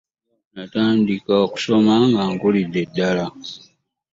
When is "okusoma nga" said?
1.45-2.23